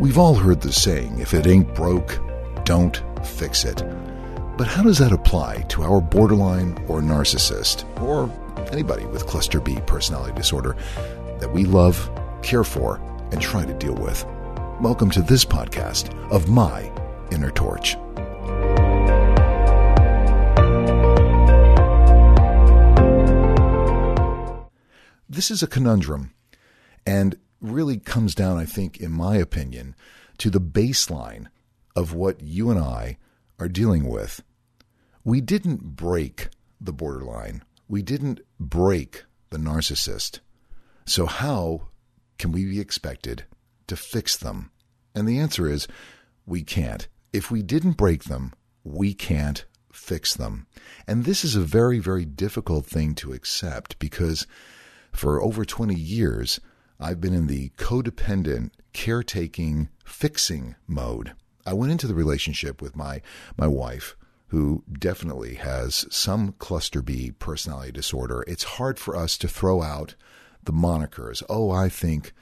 [0.00, 2.18] We've all heard the saying if it ain't broke,
[2.64, 3.84] don't fix it.
[4.56, 8.30] But how does that apply to our borderline or narcissist, or
[8.72, 10.74] anybody with cluster B personality disorder
[11.38, 12.10] that we love,
[12.40, 12.96] care for,
[13.30, 14.24] and try to deal with?
[14.80, 16.90] Welcome to this podcast of My
[17.30, 17.98] Inner Torch.
[25.28, 26.32] This is a conundrum
[27.04, 29.94] and really comes down, I think, in my opinion,
[30.38, 31.46] to the baseline
[31.94, 33.18] of what you and I
[33.58, 34.42] are dealing with.
[35.24, 36.48] We didn't break
[36.80, 40.40] the borderline, we didn't break the narcissist.
[41.04, 41.88] So, how
[42.38, 43.44] can we be expected
[43.88, 44.70] to fix them?
[45.14, 45.88] And the answer is
[46.46, 47.08] we can't.
[47.32, 48.52] If we didn't break them,
[48.84, 50.66] we can't fix them.
[51.06, 54.46] And this is a very, very difficult thing to accept because
[55.12, 56.60] for over 20 years,
[57.00, 61.32] I've been in the codependent, caretaking, fixing mode.
[61.64, 63.22] I went into the relationship with my,
[63.56, 64.16] my wife,
[64.48, 68.44] who definitely has some cluster B personality disorder.
[68.46, 70.14] It's hard for us to throw out
[70.62, 71.42] the monikers.
[71.48, 72.32] Oh, I think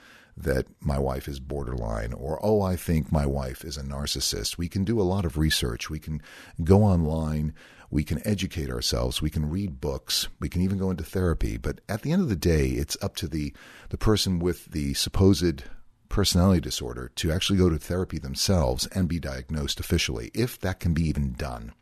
[0.42, 4.58] that my wife is borderline, or oh, I think my wife is a narcissist.
[4.58, 5.90] We can do a lot of research.
[5.90, 6.22] We can
[6.62, 7.54] go online.
[7.90, 9.22] We can educate ourselves.
[9.22, 10.28] We can read books.
[10.40, 11.56] We can even go into therapy.
[11.56, 13.52] But at the end of the day, it's up to the,
[13.88, 15.64] the person with the supposed
[16.08, 20.94] personality disorder to actually go to therapy themselves and be diagnosed officially, if that can
[20.94, 21.72] be even done.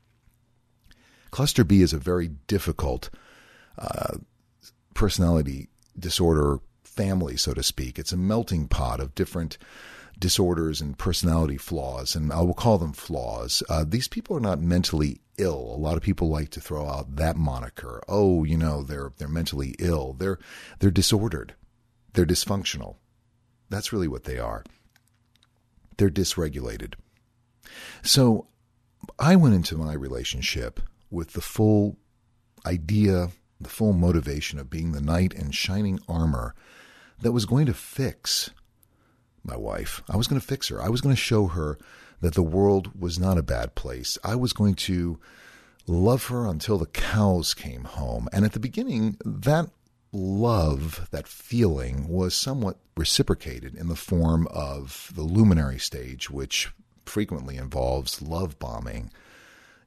[1.31, 3.11] Cluster B is a very difficult
[3.79, 4.17] uh,
[4.95, 5.69] personality
[5.99, 6.61] disorder
[6.97, 7.99] family, so to speak.
[7.99, 9.59] It's a melting pot of different
[10.19, 13.63] disorders and personality flaws, and I will call them flaws.
[13.69, 15.73] Uh, these people are not mentally ill.
[15.75, 18.03] A lot of people like to throw out that moniker.
[18.09, 20.15] Oh, you know, they're they're mentally ill.
[20.15, 20.39] They're
[20.79, 21.55] they're disordered.
[22.15, 22.97] They're dysfunctional.
[23.69, 24.65] That's really what they are.
[25.99, 26.95] They're dysregulated.
[28.03, 28.47] So
[29.19, 31.99] I went into my relationship with the full
[32.65, 36.55] idea, the full motivation of being the knight in shining armor
[37.21, 38.51] that was going to fix
[39.45, 40.03] my wife.
[40.09, 40.83] I was going to fix her.
[40.83, 41.79] I was going to show her
[42.21, 44.19] that the world was not a bad place.
[44.25, 45.19] I was going to
[45.87, 48.29] love her until the cows came home.
[48.33, 49.71] And at the beginning, that
[50.13, 56.71] love, that feeling, was somewhat reciprocated in the form of the luminary stage, which
[57.05, 59.11] frequently involves love bombing.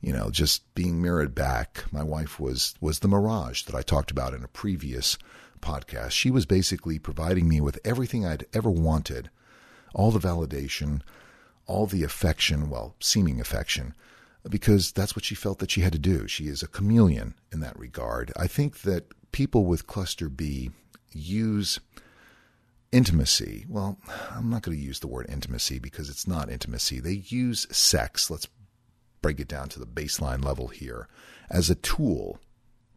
[0.01, 1.83] You know, just being mirrored back.
[1.91, 5.17] My wife was was the mirage that I talked about in a previous
[5.61, 6.11] podcast.
[6.11, 9.29] She was basically providing me with everything I'd ever wanted,
[9.93, 11.01] all the validation,
[11.65, 13.93] all the affection, well, seeming affection,
[14.49, 16.27] because that's what she felt that she had to do.
[16.27, 18.31] She is a chameleon in that regard.
[18.35, 20.71] I think that people with cluster B
[21.11, 21.79] use
[22.91, 23.65] intimacy.
[23.67, 23.97] Well,
[24.31, 26.99] I'm not going to use the word intimacy because it's not intimacy.
[26.99, 28.47] They use sex, let's
[29.21, 31.07] break it down to the baseline level here,
[31.49, 32.39] as a tool,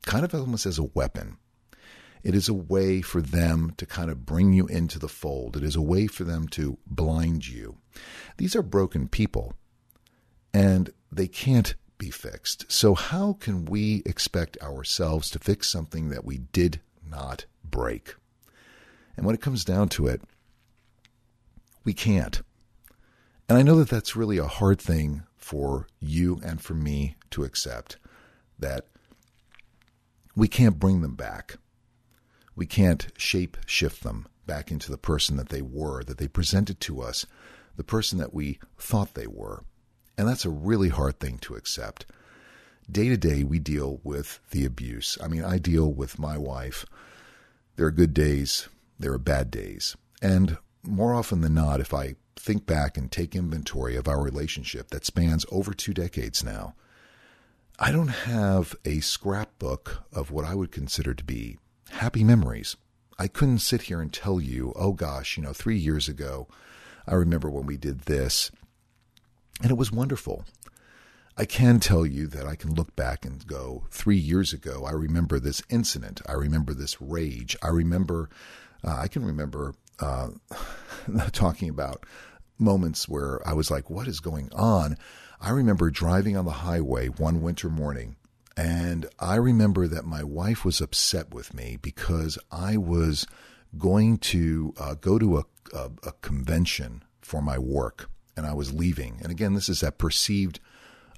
[0.02, 1.36] kind of almost as a weapon.
[2.22, 5.56] It is a way for them to kind of bring you into the fold.
[5.56, 7.78] It is a way for them to blind you.
[8.36, 9.54] These are broken people,
[10.54, 12.70] and they can't be fixed.
[12.70, 18.14] So, how can we expect ourselves to fix something that we did not break?
[19.16, 20.22] And when it comes down to it,
[21.84, 22.42] we can't.
[23.48, 27.44] And I know that that's really a hard thing for you and for me to
[27.44, 27.98] accept
[28.58, 28.86] that
[30.34, 31.56] we can't bring them back.
[32.54, 36.80] We can't shape shift them back into the person that they were, that they presented
[36.80, 37.26] to us,
[37.76, 39.64] the person that we thought they were.
[40.18, 42.06] And that's a really hard thing to accept.
[42.90, 45.16] Day to day, we deal with the abuse.
[45.22, 46.84] I mean, I deal with my wife.
[47.76, 49.96] There are good days, there are bad days.
[50.20, 54.90] And more often than not, if I think back and take inventory of our relationship
[54.90, 56.74] that spans over two decades now,
[57.78, 61.58] I don't have a scrapbook of what I would consider to be
[61.92, 62.76] happy memories.
[63.18, 66.48] I couldn't sit here and tell you, oh gosh, you know, three years ago,
[67.06, 68.50] I remember when we did this,
[69.60, 70.44] and it was wonderful.
[71.36, 74.92] I can tell you that I can look back and go, three years ago, I
[74.92, 76.20] remember this incident.
[76.26, 77.56] I remember this rage.
[77.62, 78.28] I remember,
[78.84, 80.28] uh, I can remember uh,
[81.32, 82.04] talking about
[82.58, 84.96] moments where I was like, what is going on?
[85.40, 88.16] I remember driving on the highway one winter morning
[88.56, 93.26] and I remember that my wife was upset with me because I was
[93.78, 95.44] going to uh, go to a,
[95.74, 99.18] a, a convention for my work and I was leaving.
[99.22, 100.60] And again, this is that perceived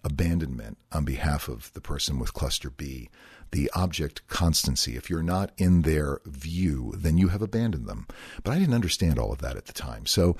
[0.04, 3.08] abandonment on behalf of the person with cluster B,
[3.54, 4.96] the object constancy.
[4.96, 8.08] If you're not in their view, then you have abandoned them.
[8.42, 10.06] But I didn't understand all of that at the time.
[10.06, 10.36] So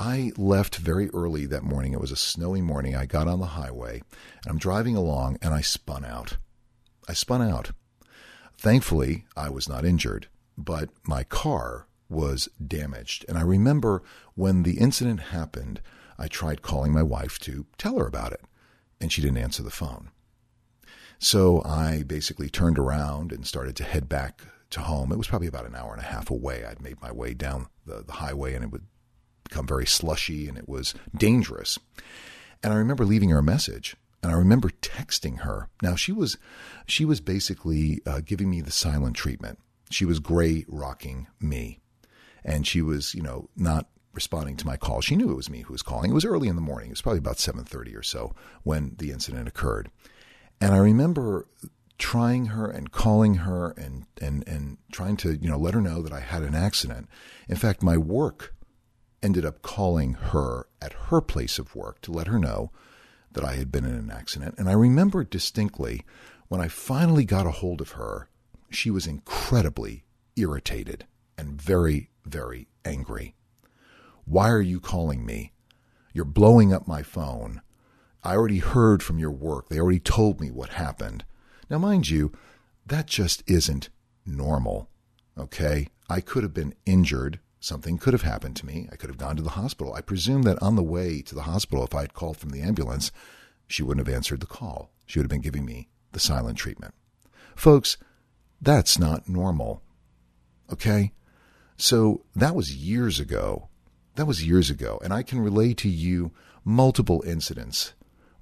[0.00, 1.92] I left very early that morning.
[1.92, 2.96] It was a snowy morning.
[2.96, 4.02] I got on the highway
[4.42, 6.38] and I'm driving along and I spun out.
[7.08, 7.70] I spun out.
[8.58, 10.26] Thankfully, I was not injured,
[10.58, 13.24] but my car was damaged.
[13.28, 14.02] And I remember
[14.34, 15.80] when the incident happened,
[16.18, 18.40] I tried calling my wife to tell her about it,
[19.00, 20.10] and she didn't answer the phone.
[21.18, 25.12] So I basically turned around and started to head back to home.
[25.12, 26.64] It was probably about an hour and a half away.
[26.64, 28.84] I'd made my way down the, the highway and it would
[29.44, 31.78] become very slushy and it was dangerous.
[32.62, 33.96] And I remember leaving her a message
[34.26, 35.68] and I remember texting her.
[35.82, 36.36] Now she was
[36.86, 39.60] she was basically uh, giving me the silent treatment.
[39.90, 41.78] She was gray rocking me,
[42.44, 45.00] and she was you know not responding to my call.
[45.00, 46.10] She knew it was me who was calling.
[46.10, 46.88] It was early in the morning.
[46.88, 48.34] It was probably about seven thirty or so
[48.64, 49.90] when the incident occurred,
[50.60, 51.46] and I remember
[51.98, 56.02] trying her and calling her and and and trying to you know let her know
[56.02, 57.08] that I had an accident.
[57.48, 58.54] In fact, my work
[59.22, 62.70] ended up calling her at her place of work to let her know
[63.32, 64.54] that I had been in an accident.
[64.58, 66.04] And I remember distinctly
[66.48, 68.28] when I finally got a hold of her,
[68.70, 70.04] she was incredibly
[70.36, 71.06] irritated
[71.36, 73.34] and very, very angry.
[74.24, 75.52] Why are you calling me?
[76.12, 77.62] You're blowing up my phone.
[78.26, 79.68] I already heard from your work.
[79.68, 81.24] They already told me what happened.
[81.70, 82.32] Now, mind you,
[82.84, 83.88] that just isn't
[84.26, 84.90] normal.
[85.38, 85.86] Okay?
[86.10, 87.38] I could have been injured.
[87.60, 88.88] Something could have happened to me.
[88.90, 89.94] I could have gone to the hospital.
[89.94, 92.62] I presume that on the way to the hospital, if I had called from the
[92.62, 93.12] ambulance,
[93.68, 94.90] she wouldn't have answered the call.
[95.06, 96.94] She would have been giving me the silent treatment.
[97.54, 97.96] Folks,
[98.60, 99.84] that's not normal.
[100.72, 101.12] Okay?
[101.76, 103.68] So that was years ago.
[104.16, 104.98] That was years ago.
[105.04, 106.32] And I can relay to you
[106.64, 107.92] multiple incidents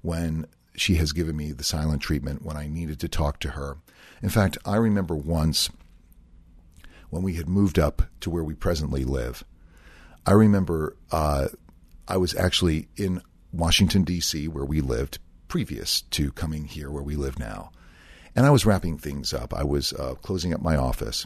[0.05, 3.77] when she has given me the silent treatment when I needed to talk to her.
[4.21, 5.69] In fact, I remember once
[7.09, 9.43] when we had moved up to where we presently live.
[10.25, 11.47] I remember uh,
[12.07, 13.21] I was actually in
[13.53, 17.71] Washington, D.C., where we lived previous to coming here where we live now.
[18.35, 19.53] And I was wrapping things up.
[19.53, 21.25] I was uh, closing up my office.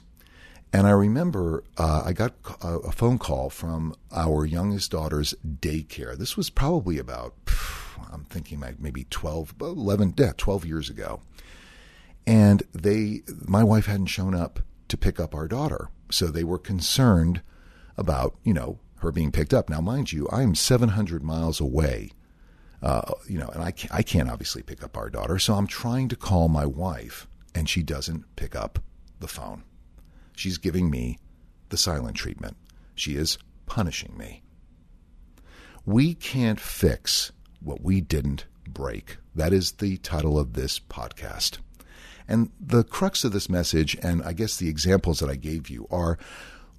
[0.71, 6.15] And I remember uh, I got a, phone call from our youngest daughter's daycare.
[6.15, 7.33] This was probably about,
[8.11, 11.21] I'm thinking maybe 12, 11, yeah, 12 years ago.
[12.27, 15.89] And they, my wife hadn't shown up to pick up our daughter.
[16.11, 17.41] So they were concerned
[17.97, 19.69] about, you know, her being picked up.
[19.69, 22.11] Now, mind you, I am 700 miles away,
[22.81, 25.39] uh, you know, and I can't, I can't obviously pick up our daughter.
[25.39, 28.79] So I'm trying to call my wife, and she doesn't pick up
[29.19, 29.63] the phone.
[30.35, 31.17] She's giving me
[31.69, 32.57] the silent treatment.
[32.95, 34.43] She is punishing me.
[35.85, 37.31] We can't fix
[37.61, 39.17] what we didn't break.
[39.35, 41.59] That is the title of this podcast.
[42.27, 45.87] And the crux of this message, and I guess the examples that I gave you,
[45.89, 46.17] are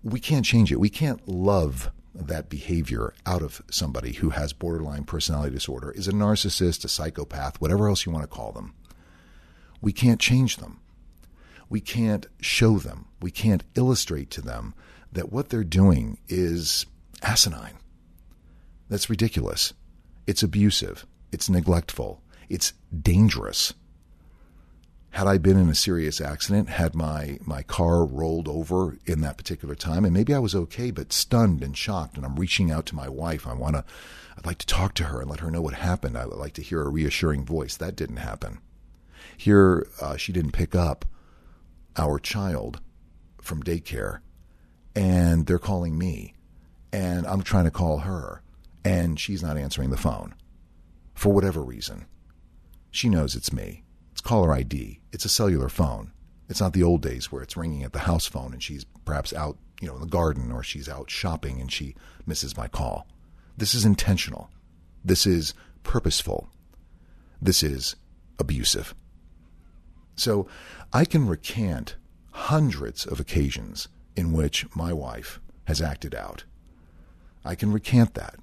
[0.03, 0.81] we can't change it.
[0.81, 6.13] We can't love that behavior out of somebody who has borderline personality disorder, is a
[6.13, 8.75] narcissist, a psychopath, whatever else you want to call them.
[9.81, 10.81] We can't change them
[11.71, 14.75] we can't show them, we can't illustrate to them
[15.13, 16.85] that what they're doing is
[17.23, 17.79] asinine.
[18.89, 19.73] That's ridiculous.
[20.31, 21.07] It's abusive.
[21.33, 22.23] It's neglectful.
[22.49, 23.75] It's dangerous.
[25.11, 29.37] Had I been in a serious accident, had my, my car rolled over in that
[29.37, 32.87] particular time, and maybe I was okay, but stunned and shocked, and I'm reaching out
[32.87, 33.45] to my wife.
[33.45, 33.85] I want to,
[34.39, 36.17] I'd like to talk to her and let her know what happened.
[36.17, 37.77] I would like to hear a reassuring voice.
[37.77, 38.61] That didn't happen.
[39.37, 41.07] Here, uh, she didn't pick up
[41.97, 42.81] our child
[43.43, 44.21] from daycare
[44.95, 46.35] and they're calling me
[46.93, 48.43] and I'm trying to call her
[48.85, 50.35] and she's not answering the phone
[51.15, 52.07] for whatever reason.
[52.91, 53.85] She knows it's me.
[54.13, 55.01] It's caller ID.
[55.13, 56.13] It's a cellular phone.
[56.49, 59.33] It's not the old days where it's ringing at the house phone and she's perhaps
[59.33, 61.95] out, you know, in the garden or she's out shopping and she
[62.27, 63.07] misses my call.
[63.57, 64.51] This is intentional.
[65.05, 66.49] This is purposeful.
[67.41, 67.97] This is
[68.39, 68.95] abusive.
[70.17, 70.49] So
[70.93, 71.97] I can recant
[72.33, 76.45] hundreds of occasions in which my wife has acted out.
[77.45, 78.37] I can recant that.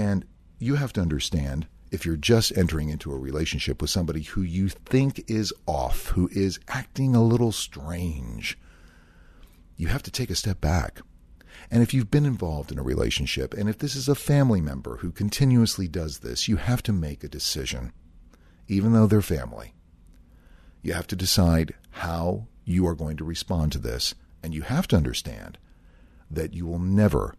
[0.00, 0.24] And
[0.58, 4.70] you have to understand if you're just entering into a relationship with somebody who you
[4.70, 8.58] think is off, who is acting a little strange,
[9.76, 11.02] you have to take a step back.
[11.70, 14.96] And if you've been involved in a relationship, and if this is a family member
[14.96, 17.92] who continuously does this, you have to make a decision,
[18.68, 19.74] even though they're family.
[20.80, 24.14] You have to decide how you are going to respond to this.
[24.42, 25.58] And you have to understand
[26.30, 27.34] that you will never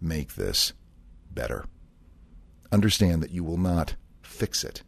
[0.00, 0.74] make this
[1.32, 1.64] better.
[2.72, 4.82] Understand that you will not fix it.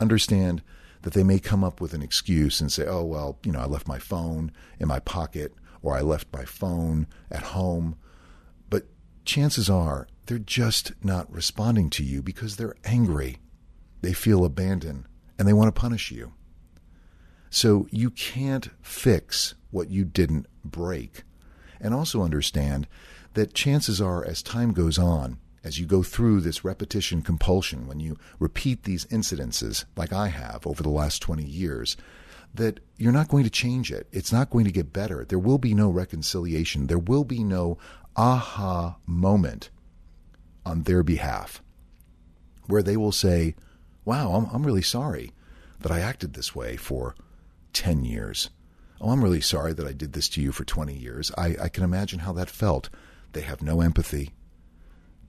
[0.00, 0.62] Understand
[1.02, 3.66] that they may come up with an excuse and say, oh, well, you know, I
[3.66, 7.96] left my phone in my pocket or I left my phone at home.
[8.70, 8.86] But
[9.24, 13.38] chances are they're just not responding to you because they're angry.
[14.00, 15.06] They feel abandoned
[15.38, 16.34] and they want to punish you.
[17.50, 21.24] So you can't fix what you didn't break.
[21.80, 22.86] And also understand
[23.34, 28.00] that chances are, as time goes on, as you go through this repetition compulsion, when
[28.00, 31.96] you repeat these incidences like I have over the last 20 years,
[32.54, 34.08] that you're not going to change it.
[34.12, 35.24] It's not going to get better.
[35.24, 36.86] There will be no reconciliation.
[36.86, 37.78] There will be no
[38.16, 39.70] aha moment
[40.66, 41.62] on their behalf
[42.66, 43.54] where they will say,
[44.04, 45.32] Wow, I'm, I'm really sorry
[45.80, 47.14] that I acted this way for
[47.72, 48.50] 10 years.
[49.00, 51.30] Oh, I'm really sorry that I did this to you for 20 years.
[51.36, 52.88] I, I can imagine how that felt.
[53.32, 54.30] They have no empathy.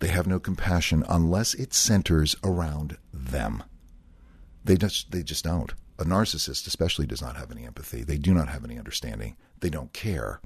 [0.03, 3.63] They have no compassion unless it centers around them.
[4.61, 5.73] They just, they just don't.
[5.97, 8.03] A narcissist, especially, does not have any empathy.
[8.03, 9.37] They do not have any understanding.
[9.61, 10.41] They don't care.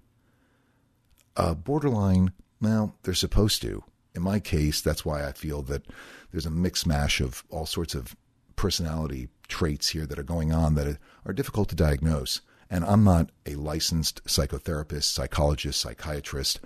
[1.36, 3.84] A borderline, well, they're supposed to.
[4.14, 5.88] In my case, that's why I feel that
[6.30, 8.16] there's a mix mash of all sorts of
[8.58, 12.42] personality traits here that are going on that are difficult to diagnose.
[12.70, 16.60] And I'm not a licensed psychotherapist, psychologist, psychiatrist,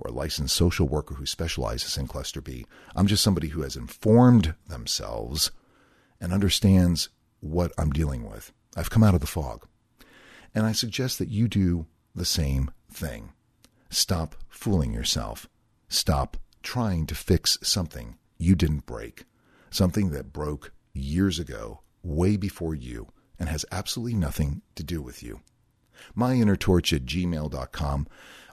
[0.00, 2.66] or a licensed social worker who specializes in cluster B.
[2.94, 5.50] I'm just somebody who has informed themselves
[6.20, 7.08] and understands
[7.40, 8.52] what I'm dealing with.
[8.76, 9.66] I've come out of the fog.
[10.54, 13.32] And I suggest that you do the same thing.
[13.90, 15.48] Stop fooling yourself.
[15.88, 19.24] Stop trying to fix something you didn't break,
[19.70, 25.22] something that broke years ago, way before you, and has absolutely nothing to do with
[25.22, 25.40] you.
[26.16, 28.06] MyInnerTorch at gmail.com.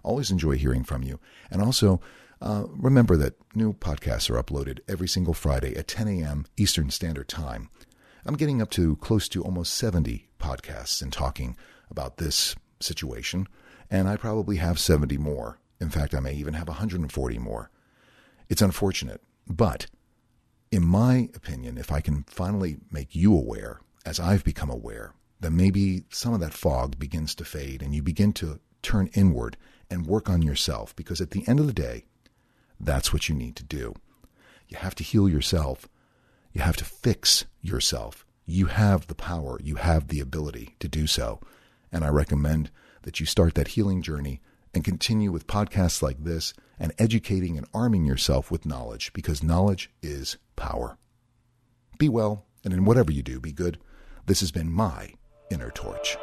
[0.04, 1.20] Always enjoy hearing from you.
[1.50, 2.02] And also,
[2.42, 6.46] uh, remember that new podcasts are uploaded every single Friday at 10 a.m.
[6.58, 7.70] Eastern Standard Time.
[8.26, 11.56] I'm getting up to close to almost 70 podcasts and talking
[11.90, 13.48] about this situation,
[13.90, 15.60] and I probably have 70 more.
[15.80, 17.70] In fact, I may even have 140 more.
[18.50, 19.88] It's unfortunate, but
[20.72, 25.14] in my opinion, if I can finally make you aware, as I've become aware,
[25.46, 29.58] then maybe some of that fog begins to fade and you begin to turn inward
[29.92, 30.96] and work on yourself.
[30.96, 32.06] Because at the end of the day,
[32.80, 33.94] that's what you need to do.
[34.68, 35.88] You have to heal yourself.
[36.52, 38.26] You have to fix yourself.
[38.48, 41.40] You have the power, you have the ability to do so.
[41.92, 42.70] And I recommend
[43.04, 44.42] that you start that healing journey
[44.74, 49.90] and continue with podcasts like this and educating and arming yourself with knowledge because knowledge
[50.02, 50.98] is power.
[51.98, 53.80] Be well, and in whatever you do, be good.
[54.26, 55.14] This has been my
[55.50, 56.18] inner torch.